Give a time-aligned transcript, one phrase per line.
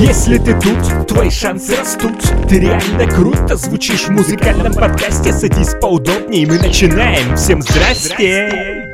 [0.00, 2.18] Если ты тут, твои шансы растут
[2.48, 8.88] Ты реально круто звучишь в музыкальном подкасте Садись поудобнее, мы начинаем Всем здрасте!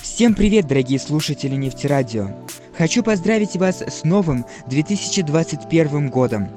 [0.00, 2.28] Всем привет, дорогие слушатели Нефтерадио!
[2.78, 6.48] Хочу поздравить вас с новым 2021 годом.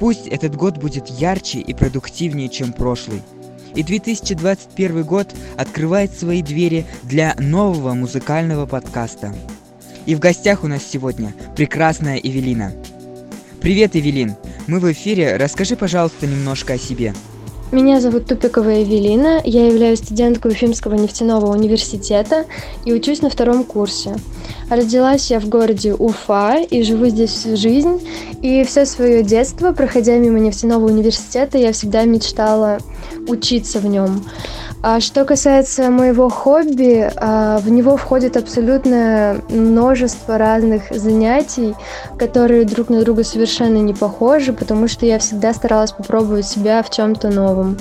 [0.00, 3.22] Пусть этот год будет ярче и продуктивнее, чем прошлый.
[3.76, 9.32] И 2021 год открывает свои двери для нового музыкального подкаста.
[10.06, 12.72] И в гостях у нас сегодня прекрасная Эвелина.
[13.60, 14.34] Привет, Эвелин!
[14.66, 15.36] Мы в эфире.
[15.36, 17.14] Расскажи, пожалуйста, немножко о себе.
[17.72, 22.44] Меня зовут Тупикова Эвелина, я являюсь студенткой Уфимского нефтяного университета
[22.84, 24.16] и учусь на втором курсе.
[24.68, 28.06] Родилась я в городе Уфа и живу здесь всю жизнь.
[28.42, 32.78] И все свое детство, проходя мимо нефтяного университета, я всегда мечтала
[33.26, 34.22] учиться в нем.
[34.84, 41.76] А что касается моего хобби, а, в него входит абсолютное множество разных занятий,
[42.18, 46.90] которые друг на друга совершенно не похожи, потому что я всегда старалась попробовать себя в
[46.90, 47.78] чем-то новом.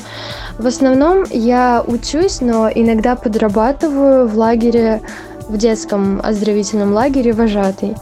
[0.59, 5.01] В основном я учусь, но иногда подрабатываю в лагере,
[5.49, 7.95] в детском оздоровительном лагере вожатый.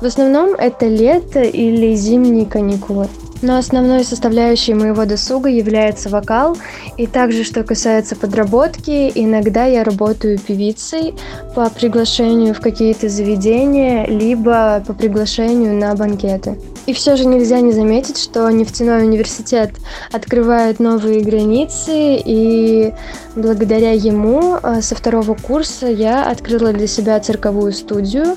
[0.00, 3.06] В основном это лето или зимние каникулы.
[3.42, 6.56] Но основной составляющей моего досуга является вокал.
[6.96, 11.14] И также, что касается подработки, иногда я работаю певицей
[11.54, 16.58] по приглашению в какие-то заведения, либо по приглашению на банкеты.
[16.86, 19.72] И все же нельзя не заметить, что нефтяной университет
[20.12, 22.92] открывает новые границы, и
[23.34, 28.36] благодаря ему э, со второго курса я открыла для себя цирковую студию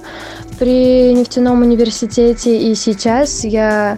[0.58, 3.98] при нефтяном университете, и сейчас я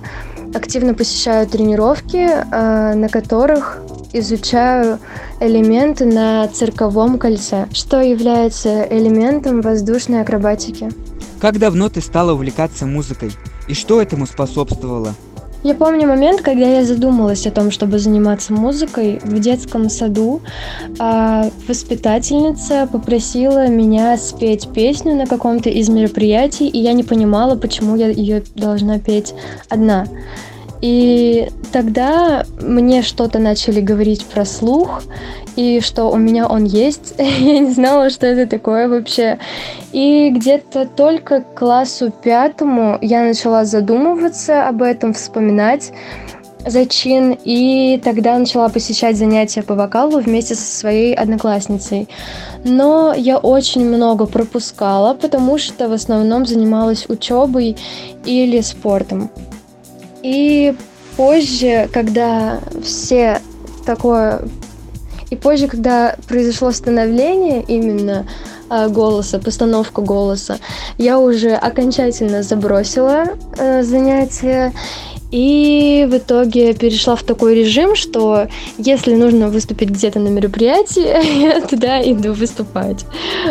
[0.53, 3.81] активно посещаю тренировки, э, на которых
[4.13, 4.99] изучаю
[5.39, 10.89] элементы на цирковом кольце, что является элементом воздушной акробатики.
[11.39, 13.31] Как давно ты стала увлекаться музыкой?
[13.67, 15.15] И что этому способствовало?
[15.63, 20.41] Я помню момент, когда я задумалась о том, чтобы заниматься музыкой в детском саду.
[20.97, 27.95] А воспитательница попросила меня спеть песню на каком-то из мероприятий, и я не понимала, почему
[27.95, 29.35] я ее должна петь
[29.69, 30.07] одна.
[30.81, 35.03] И тогда мне что-то начали говорить про слух,
[35.55, 37.13] и что у меня он есть.
[37.17, 39.37] я не знала, что это такое вообще.
[39.91, 45.91] И где-то только к классу пятому я начала задумываться об этом, вспоминать
[46.65, 52.07] зачин, и тогда начала посещать занятия по вокалу вместе со своей одноклассницей.
[52.63, 57.77] Но я очень много пропускала, потому что в основном занималась учебой
[58.25, 59.31] или спортом.
[60.23, 60.75] И
[61.17, 63.41] позже, когда все
[63.85, 64.41] такое...
[65.29, 68.27] И позже, когда произошло становление именно
[68.69, 70.59] э, голоса, постановка голоса,
[70.97, 73.23] я уже окончательно забросила
[73.57, 74.73] э, занятия
[75.31, 78.47] и в итоге перешла в такой режим, что
[78.77, 83.05] если нужно выступить где-то на мероприятии, я туда иду выступать.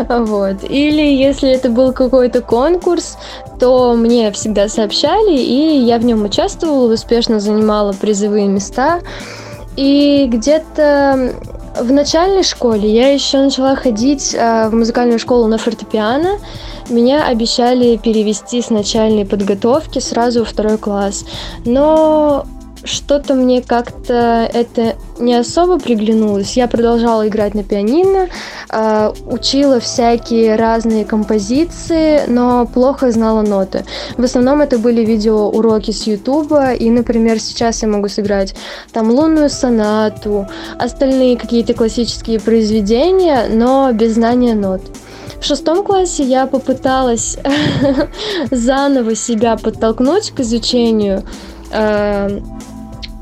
[0.08, 0.62] Вот.
[0.68, 3.16] Или если это был какой-то конкурс,
[3.58, 9.00] то мне всегда сообщали, и я в нем участвовала, успешно занимала призовые места.
[9.76, 11.34] И где-то
[11.78, 16.38] в начальной школе я еще начала ходить э, в музыкальную школу на фортепиано.
[16.88, 21.24] Меня обещали перевести с начальной подготовки сразу во второй класс.
[21.64, 22.44] Но
[22.84, 26.56] что-то мне как-то это не особо приглянулось.
[26.56, 28.28] Я продолжала играть на пианино,
[28.70, 33.84] э, учила всякие разные композиции, но плохо знала ноты.
[34.16, 38.54] В основном это были видеоуроки с Ютуба, и, например, сейчас я могу сыграть
[38.92, 40.46] там лунную сонату,
[40.78, 44.80] остальные какие-то классические произведения, но без знания нот.
[45.40, 47.38] В шестом классе я попыталась
[48.50, 51.24] заново себя подтолкнуть к изучению
[51.72, 52.40] э,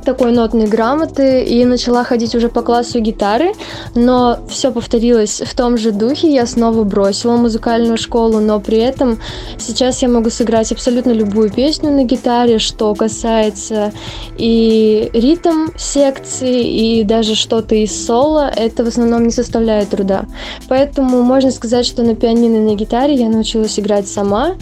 [0.09, 3.53] такой нотной грамоты и начала ходить уже по классу гитары,
[3.95, 9.19] но все повторилось в том же духе, я снова бросила музыкальную школу, но при этом
[9.59, 13.93] сейчас я могу сыграть абсолютно любую песню на гитаре, что касается
[14.39, 20.25] и ритм секции, и даже что-то из соло, это в основном не составляет труда.
[20.71, 24.57] Поэтому можно сказать, что на пианино и на гитаре я научилась играть сама,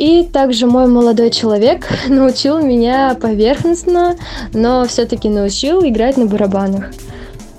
[0.00, 4.16] и также мой молодой человек научил меня поверхностно,
[4.54, 6.86] но все-таки научил играть на барабанах.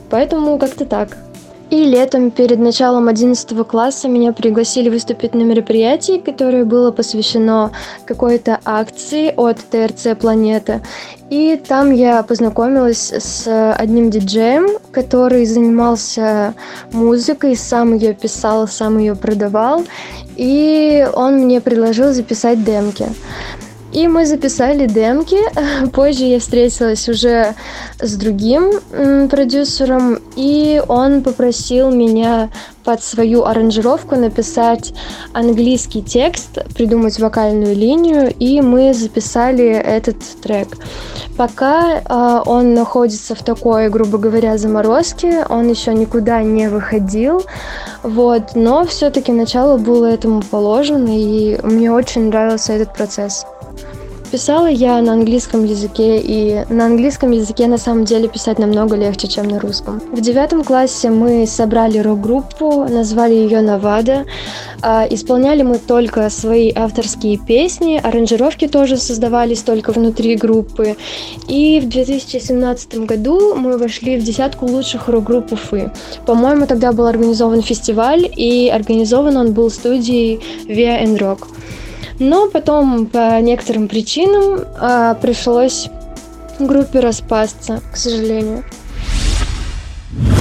[0.09, 1.17] Поэтому как-то так.
[1.71, 7.71] И летом, перед началом 11 класса, меня пригласили выступить на мероприятии, которое было посвящено
[8.05, 10.81] какой-то акции от ТРЦ «Планета».
[11.29, 16.55] И там я познакомилась с одним диджеем, который занимался
[16.91, 19.85] музыкой, сам ее писал, сам ее продавал.
[20.35, 23.05] И он мне предложил записать демки.
[23.91, 25.37] И мы записали демки.
[25.91, 27.55] Позже я встретилась уже
[27.99, 28.79] с другим
[29.29, 32.49] продюсером, и он попросил меня
[32.83, 34.93] под свою аранжировку написать
[35.33, 40.77] английский текст, придумать вокальную линию, и мы записали этот трек.
[41.37, 47.43] Пока э, он находится в такой, грубо говоря, заморозке, он еще никуда не выходил,
[48.03, 53.45] вот, но все-таки начало было этому положено, и мне очень нравился этот процесс.
[54.31, 59.27] Писала я на английском языке, и на английском языке на самом деле писать намного легче,
[59.27, 60.01] чем на русском.
[60.09, 64.25] В девятом классе мы собрали рок-группу, назвали ее «Навада».
[64.81, 70.95] А, исполняли мы только свои авторские песни, аранжировки тоже создавались только внутри группы.
[71.49, 75.91] И в 2017 году мы вошли в десятку лучших рок-групп Уфы.
[76.25, 81.47] По-моему, тогда был организован фестиваль, и организован он был студией Via and Rock.
[82.19, 85.89] Но потом по некоторым причинам э, пришлось
[86.59, 88.63] группе распасться, к сожалению.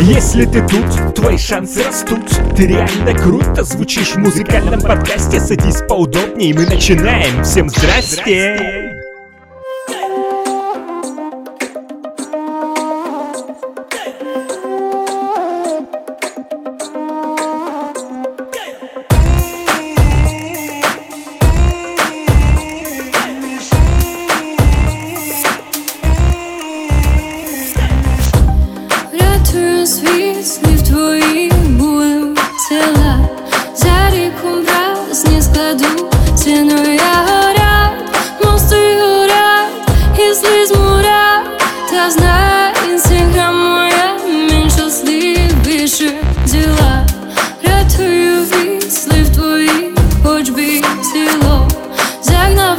[0.01, 2.27] Если ты тут, твои шансы растут
[2.57, 8.17] Ты реально круто звучишь в музыкальном подкасте Садись поудобнее, мы начинаем Всем здрасте!
[8.17, 8.90] здрасте.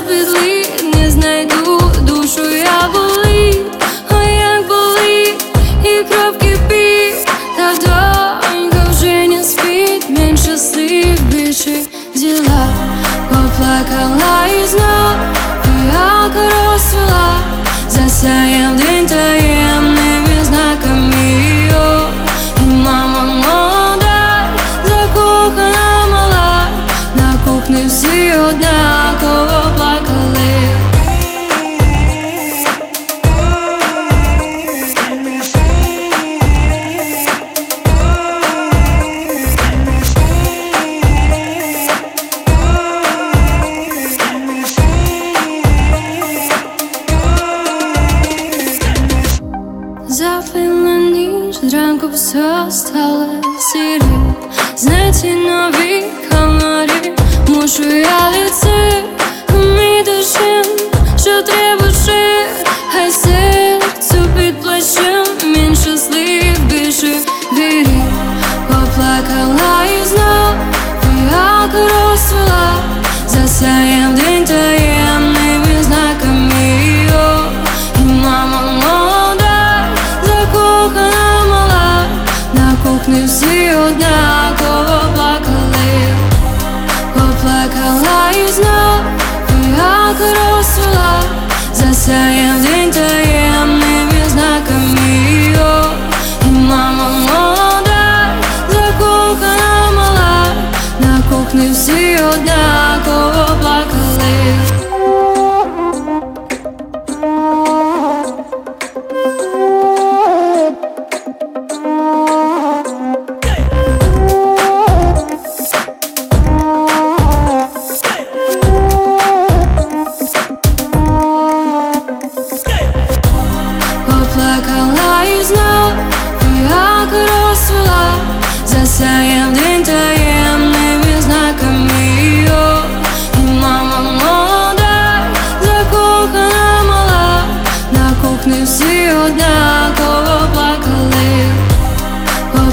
[0.07, 0.61] believe
[51.92, 53.28] ранку все стало
[53.60, 54.36] серее
[54.78, 57.14] Знаете, новый комари
[57.50, 58.70] Мужу я лицо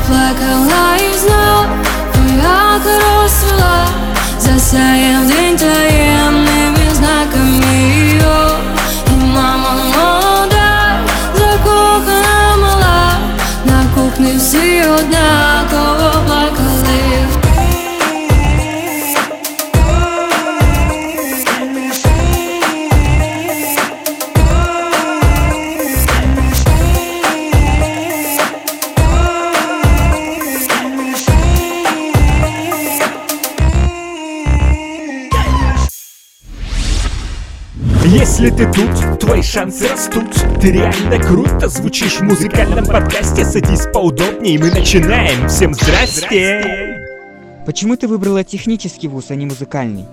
[0.09, 1.67] Плакала і знов
[2.13, 3.87] твоя кров свела
[4.41, 5.57] за саєм день
[38.59, 44.71] ты тут, твои шансы растут Ты реально круто звучишь в музыкальном подкасте Садись поудобнее, мы
[44.71, 46.99] начинаем Всем здрасте!
[47.65, 50.07] Почему ты выбрала технический вуз, а не музыкальный?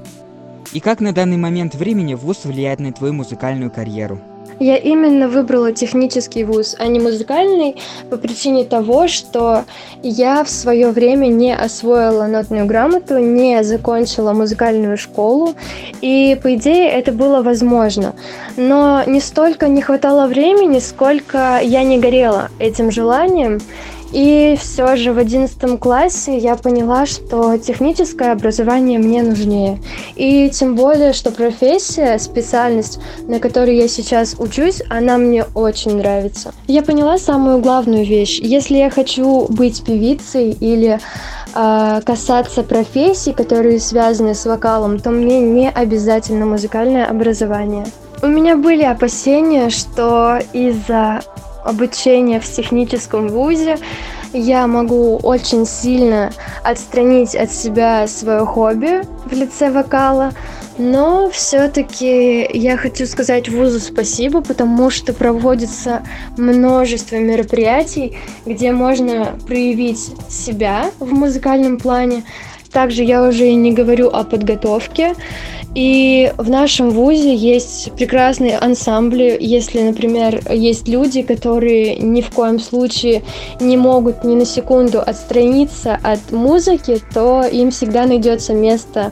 [0.73, 4.21] И как на данный момент времени вуз влияет на твою музыкальную карьеру?
[4.59, 7.75] Я именно выбрала технический вуз, а не музыкальный,
[8.09, 9.65] по причине того, что
[10.01, 15.55] я в свое время не освоила нотную грамоту, не закончила музыкальную школу,
[16.01, 18.15] и по идее это было возможно.
[18.55, 23.59] Но не столько не хватало времени, сколько я не горела этим желанием,
[24.15, 29.81] и все же в одиннадцатом классе я поняла, что техническое образование мне нужнее.
[30.15, 36.53] И тем более, что профессия, специальность, на которой я сейчас учусь, она мне очень нравится.
[36.67, 38.39] Я поняла самую главную вещь.
[38.39, 40.97] Если я хочу быть певицей или
[41.53, 47.85] э, касаться профессий, которые связаны с вокалом, то мне не обязательно музыкальное образование.
[48.21, 51.19] У меня были опасения, что из-за
[51.65, 53.77] обучения в техническом вузе
[54.33, 56.31] я могу очень сильно
[56.63, 60.31] отстранить от себя свое хобби в лице вокала,
[60.77, 66.03] но все-таки я хочу сказать вузу спасибо, потому что проводится
[66.37, 72.23] множество мероприятий, где можно проявить себя в музыкальном плане.
[72.71, 75.15] Также я уже не говорю о подготовке.
[75.75, 79.37] И в нашем вузе есть прекрасные ансамбли.
[79.37, 83.23] Если, например, есть люди, которые ни в коем случае
[83.59, 89.11] не могут ни на секунду отстраниться от музыки, то им всегда найдется место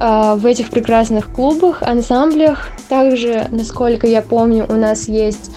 [0.00, 2.68] в этих прекрасных клубах, ансамблях.
[2.88, 5.50] Также, насколько я помню, у нас есть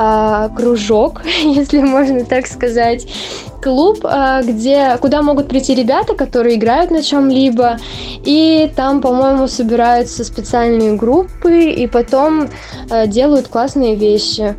[0.00, 3.08] а, кружок, если можно так сказать,
[3.60, 7.78] клуб, а, где, куда могут прийти ребята, которые играют на чем-либо,
[8.24, 12.48] и там, по-моему, собираются специальные группы, и потом
[12.90, 14.54] а, делают классные вещи.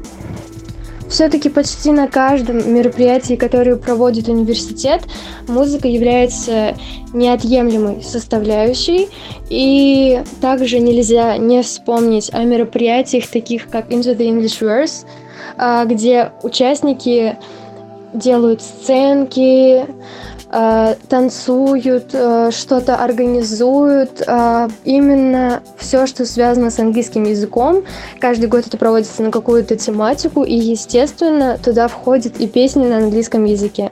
[1.09, 5.01] Все-таки почти на каждом мероприятии, которое проводит университет,
[5.47, 6.75] музыка является
[7.13, 9.09] неотъемлемой составляющей.
[9.49, 15.05] И также нельзя не вспомнить о мероприятиях, таких как Into the English Verse,
[15.57, 17.37] а, где участники
[18.13, 19.85] делают сценки,
[20.51, 24.21] э, танцуют, э, что-то организуют.
[24.25, 27.83] Э, именно все, что связано с английским языком.
[28.19, 33.45] Каждый год это проводится на какую-то тематику, и, естественно, туда входят и песни на английском
[33.45, 33.91] языке.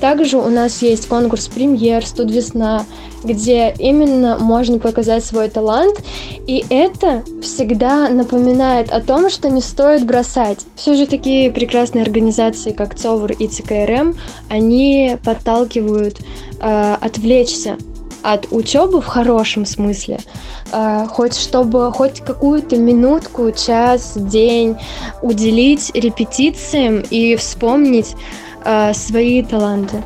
[0.00, 2.84] Также у нас есть конкурс «Премьер», «Студ весна»,
[3.24, 6.02] где именно можно показать свой талант,
[6.46, 10.60] и это всегда напоминает о том, что не стоит бросать.
[10.76, 14.16] Все же такие прекрасные организации, как ЦОВР и ЦКРМ,
[14.48, 16.18] они подталкивают
[16.60, 17.76] э, отвлечься
[18.22, 20.20] от учебы в хорошем смысле,
[20.72, 24.76] э, хоть чтобы хоть какую-то минутку, час, день
[25.22, 28.14] уделить репетициям и вспомнить
[28.64, 30.02] э, свои таланты.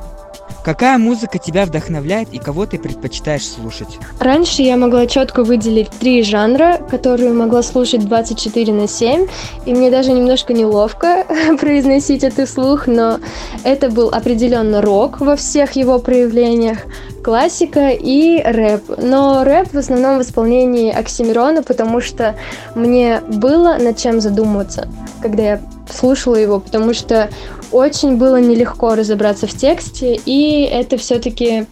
[0.66, 4.00] Какая музыка тебя вдохновляет и кого ты предпочитаешь слушать?
[4.18, 9.28] Раньше я могла четко выделить три жанра, которые могла слушать 24 на 7,
[9.64, 11.24] и мне даже немножко неловко
[11.60, 13.20] произносить это вслух, но
[13.62, 16.78] это был определенно рок во всех его проявлениях,
[17.22, 18.98] классика и рэп.
[18.98, 22.34] Но рэп в основном в исполнении Оксимирона, потому что
[22.74, 24.88] мне было над чем задумываться,
[25.22, 27.30] когда я слушала его, потому что
[27.72, 31.66] очень было нелегко разобраться в тексте, и это все-таки э,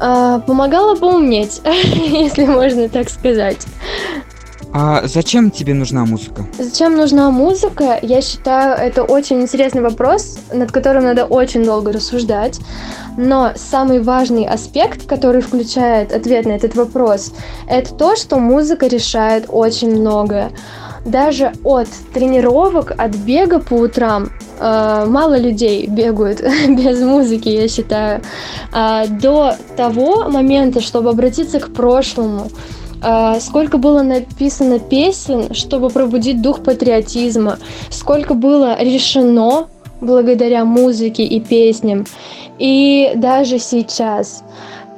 [0.00, 3.66] а, помогало поумнеть, если можно так сказать.
[4.70, 6.46] А зачем тебе нужна музыка?
[6.58, 7.98] Зачем нужна музыка?
[8.02, 12.60] Я считаю, это очень интересный вопрос, над которым надо очень долго рассуждать.
[13.16, 17.32] Но самый важный аспект, который включает ответ на этот вопрос,
[17.66, 20.52] это то, что музыка решает очень многое
[21.04, 28.22] даже от тренировок, от бега по утрам э, мало людей бегают без музыки, я считаю,
[28.72, 32.48] э, до того момента, чтобы обратиться к прошлому.
[33.02, 37.58] Э, сколько было написано песен, чтобы пробудить дух патриотизма,
[37.90, 39.68] сколько было решено
[40.00, 42.06] благодаря музыке и песням.
[42.58, 44.42] И даже сейчас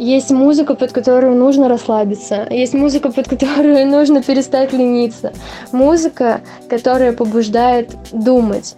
[0.00, 2.46] есть музыка, под которую нужно расслабиться.
[2.50, 5.32] Есть музыка, под которую нужно перестать лениться.
[5.72, 8.76] Музыка, которая побуждает думать.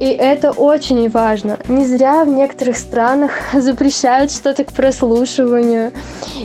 [0.00, 1.58] И это очень важно.
[1.68, 5.92] Не зря в некоторых странах запрещают что-то к прослушиванию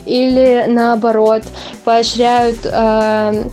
[0.06, 1.44] или наоборот
[1.86, 3.44] поощряют э,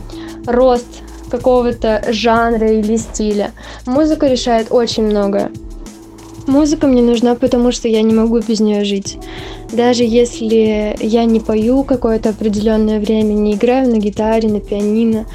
[0.46, 0.88] рост
[1.30, 3.52] какого-то жанра или стиля.
[3.86, 5.50] Музыка решает очень многое.
[6.46, 9.18] Музыка мне нужна, потому что я не могу без нее жить.
[9.72, 15.26] Даже если я не пою какое-то определенное время, не играю на гитаре, на пианино,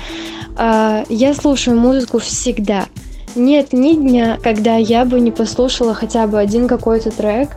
[0.62, 2.86] А, я слушаю музыку всегда.
[3.34, 7.52] Нет ни дня, когда я бы не послушала хотя бы один какой-то трек.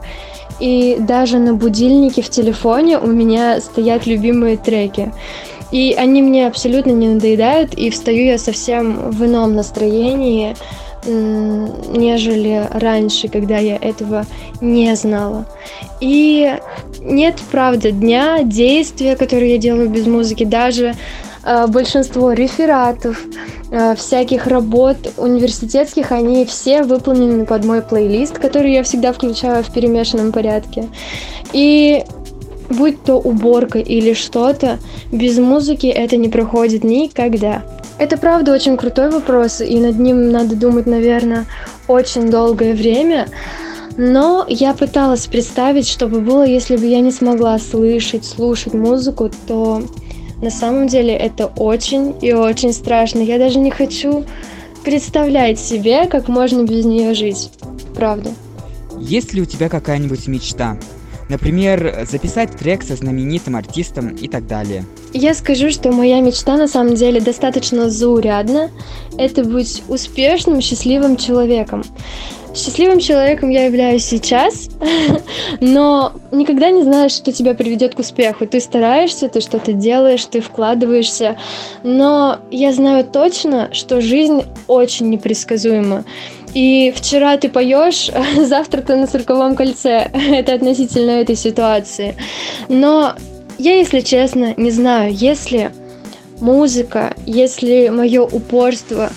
[0.60, 5.12] И даже на будильнике в телефоне у меня стоят любимые треки.
[5.72, 10.54] И они мне абсолютно не надоедают, и встаю я совсем в ином настроении,
[11.04, 14.24] нежели раньше, когда я этого
[14.60, 15.46] не знала.
[16.00, 16.54] И
[17.00, 20.94] нет, правда, дня, действия, которые я делаю без музыки, даже
[21.44, 23.20] э, большинство рефератов,
[23.70, 29.72] э, всяких работ университетских, они все выполнены под мой плейлист, который я всегда включаю в
[29.72, 30.88] перемешанном порядке.
[31.52, 32.04] И
[32.70, 34.78] будь то уборка или что-то,
[35.10, 37.62] без музыки это не проходит никогда.
[38.02, 41.46] Это правда очень крутой вопрос, и над ним надо думать, наверное,
[41.86, 43.28] очень долгое время.
[43.96, 49.30] Но я пыталась представить, что бы было, если бы я не смогла слышать, слушать музыку,
[49.46, 49.84] то
[50.42, 53.20] на самом деле это очень и очень страшно.
[53.20, 54.24] Я даже не хочу
[54.82, 57.52] представлять себе, как можно без нее жить.
[57.94, 58.32] Правда.
[58.98, 60.76] Есть ли у тебя какая-нибудь мечта?
[61.32, 64.84] Например, записать трек со знаменитым артистом и так далее.
[65.14, 68.70] Я скажу, что моя мечта на самом деле достаточно заурядна.
[69.16, 71.84] Это быть успешным, счастливым человеком.
[72.54, 74.68] Счастливым человеком я являюсь сейчас,
[75.60, 78.46] но никогда не знаешь, что тебя приведет к успеху.
[78.46, 81.38] Ты стараешься, ты что-то делаешь, ты вкладываешься,
[81.82, 86.04] но я знаю точно, что жизнь очень непредсказуема.
[86.54, 88.10] И вчера ты поешь,
[88.46, 90.10] завтра ты на цирковом кольце.
[90.14, 92.16] Это относительно этой ситуации.
[92.68, 93.14] Но
[93.58, 95.72] я, если честно, не знаю, если
[96.40, 99.10] музыка, если мое упорство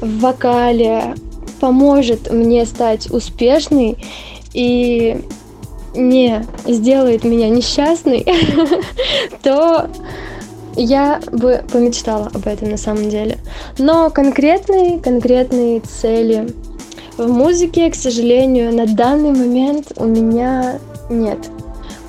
[0.00, 1.14] в вокале
[1.60, 3.96] поможет мне стать успешной
[4.52, 5.16] и
[5.94, 8.26] не сделает меня несчастной,
[9.42, 9.88] то
[10.76, 13.38] я бы помечтала об этом на самом деле.
[13.78, 16.48] Но конкретные, конкретные цели
[17.16, 21.38] в музыке, к сожалению, на данный момент у меня нет.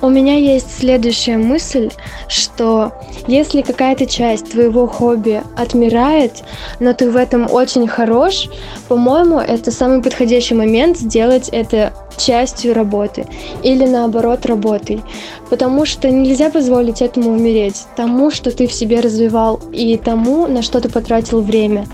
[0.02, 1.90] У меня есть следующая мысль,
[2.28, 2.92] что
[3.26, 6.44] если какая-то часть твоего хобби отмирает,
[6.80, 8.48] но ты в этом очень хорош,
[8.88, 13.26] по-моему, это самый подходящий момент сделать это частью работы
[13.62, 15.02] или наоборот работой.
[15.50, 20.62] Потому что нельзя позволить этому умереть, тому, что ты в себе развивал и тому, на
[20.62, 21.86] что ты потратил время.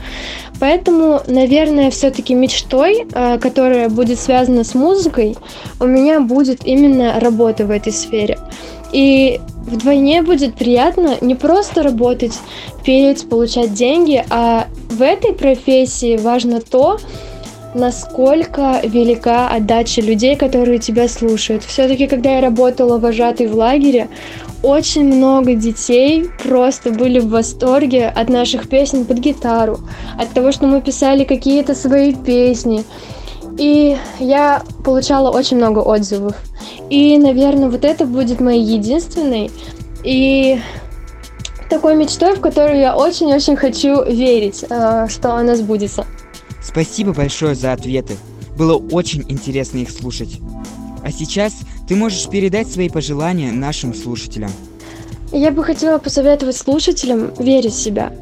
[0.60, 5.36] Поэтому, наверное, все-таки мечтой, э, которая будет связана с музыкой,
[5.80, 8.38] у меня будет именно работа в этой сфере.
[8.92, 12.38] И вдвойне будет приятно не просто работать,
[12.84, 16.98] петь, получать деньги, а в этой профессии важно то,
[17.74, 21.64] насколько велика отдача людей, которые тебя слушают.
[21.64, 24.08] Все-таки, когда я работала вожатой в лагере,
[24.62, 29.80] очень много детей просто были в восторге от наших песен под гитару,
[30.18, 32.84] от того, что мы писали какие-то свои песни.
[33.58, 36.36] И я получала очень много отзывов.
[36.90, 39.50] И, наверное, вот это будет моей единственной
[40.04, 40.60] и
[41.68, 46.06] такой мечтой, в которую я очень-очень хочу верить, э, что она сбудется.
[46.62, 48.16] Спасибо большое за ответы.
[48.56, 50.38] Было очень интересно их слушать.
[51.02, 51.54] А сейчас
[51.88, 54.50] ты можешь передать свои пожелания нашим слушателям.
[55.32, 58.12] Я бы хотела посоветовать слушателям верить в себя,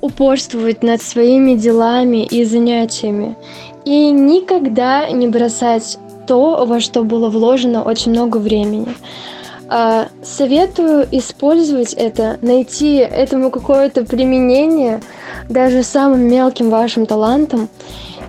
[0.00, 3.36] упорствовать над своими делами и занятиями
[3.84, 8.88] и никогда не бросать то, во что было вложено очень много времени.
[9.68, 15.00] А, советую использовать это, найти этому какое-то применение
[15.48, 17.68] даже самым мелким вашим талантом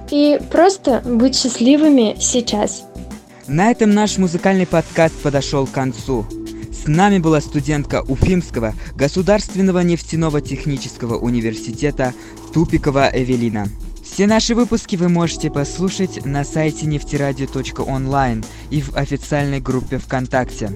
[0.09, 2.83] и просто быть счастливыми сейчас.
[3.47, 6.25] На этом наш музыкальный подкаст подошел к концу.
[6.71, 12.13] С нами была студентка Уфимского государственного нефтяного технического университета
[12.53, 13.67] Тупикова Эвелина.
[14.03, 20.71] Все наши выпуски вы можете послушать на сайте нефтерадио.онлайн и в официальной группе ВКонтакте.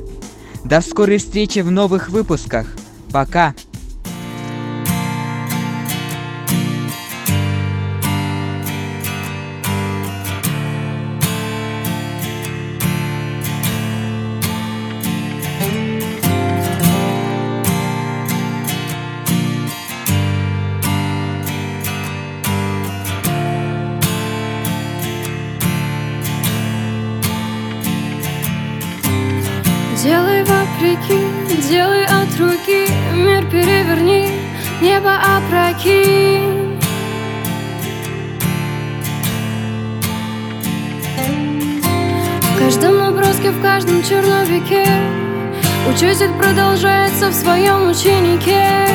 [0.63, 2.67] До скорой встречи в новых выпусках.
[3.11, 3.53] Пока!
[34.81, 36.79] небо опрокинь.
[42.41, 44.85] В каждом наброске, в каждом черновике
[45.89, 48.87] Учитель продолжается в своем ученике.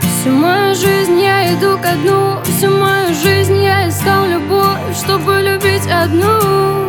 [0.00, 5.86] Всю мою жизнь я иду ко дну Всю мою жизнь я искал любовь Чтобы любить
[5.86, 6.87] одну.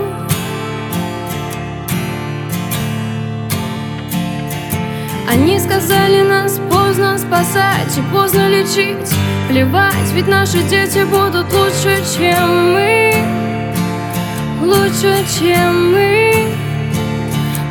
[5.32, 9.13] Они сказали нас поздно спасать и поздно лечить.
[9.48, 13.13] Плевать, ведь наши дети будут лучше, чем мы.
[14.60, 16.48] Лучше, чем мы.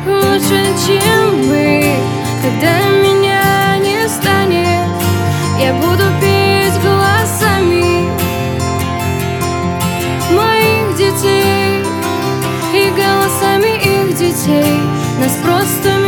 [0.07, 1.97] Лучше, чем мы.
[2.41, 4.87] Когда меня не станет
[5.59, 8.07] Я буду петь голосами
[10.31, 11.83] Моих детей.
[12.73, 14.79] И голосами их детей.
[15.19, 15.98] Нас просто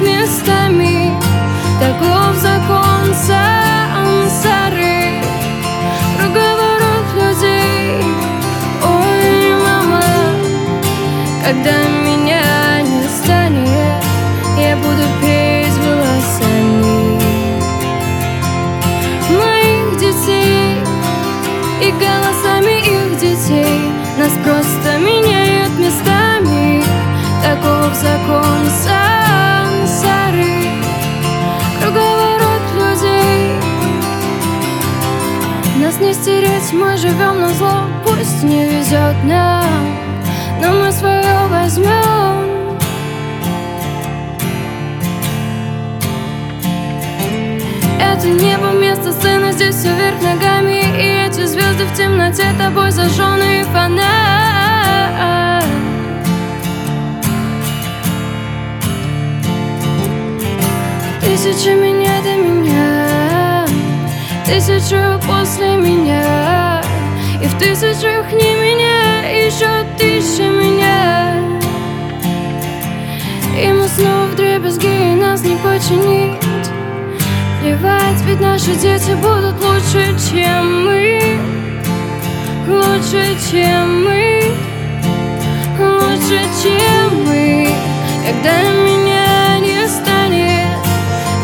[0.00, 1.12] местами.
[1.80, 4.90] Таков закон сансары.
[6.18, 8.02] Круговорот людей.
[8.84, 10.02] Ой, мама
[11.44, 14.04] Когда меня не станет
[14.58, 15.02] Я буду
[52.70, 54.00] тобой зажженный фонарь.
[61.20, 63.66] Тысяча меня до меня
[64.44, 66.82] Тысячу после меня
[67.42, 71.34] И в тысячах не меня Еще тысяча меня.
[73.58, 76.40] И мы снова в дребезги И нас не починить.
[77.62, 81.49] Плевать, ведь наши дети будут лучше, чем мы
[82.70, 84.42] Лучше, чем мы.
[85.76, 87.68] Лучше, чем мы.
[88.24, 90.78] Когда меня не станет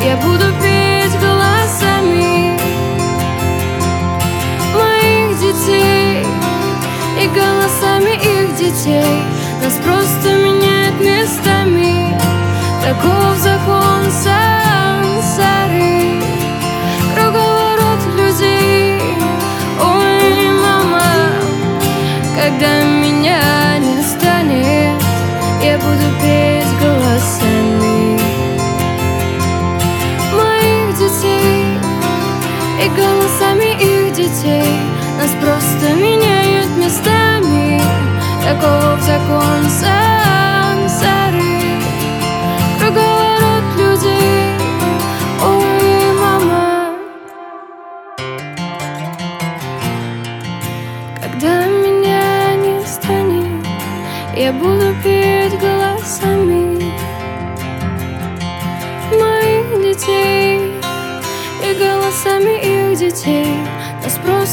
[0.04, 2.56] Я буду петь голосами
[4.72, 6.24] Моих детей
[7.20, 9.22] И голосами их детей.
[9.60, 12.16] Нас просто меняет местами.
[12.84, 14.45] Таков закон сансары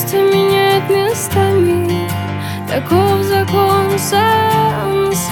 [0.04, 2.10] Просто меняет местами.
[2.68, 5.32] Таков закон сансары.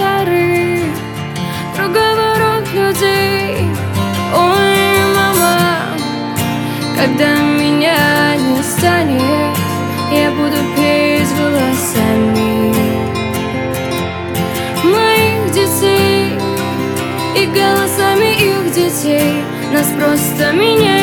[1.75, 3.65] Круговорот людей.
[4.33, 4.77] Ой,
[5.13, 5.97] мама
[6.95, 9.57] Когда меня не станет
[10.09, 12.73] Я буду петь голосами
[14.85, 16.39] Моих детей
[17.35, 19.43] И голосами их детей.
[19.73, 21.00] Нас просто местами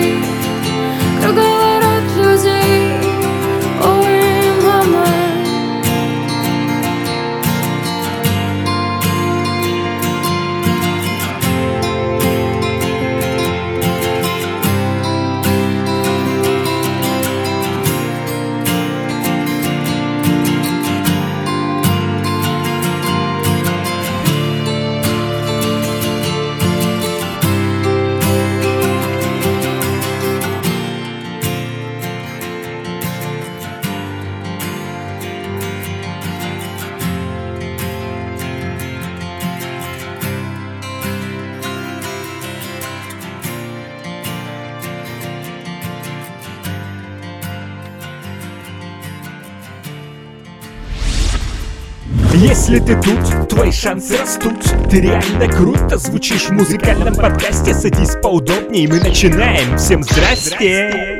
[52.68, 54.62] Если ты тут, твои шансы растут.
[54.90, 57.72] Ты реально круто звучишь в музыкальном подкасте.
[57.72, 59.78] Садись поудобнее, мы начинаем.
[59.78, 61.17] Всем здрасте!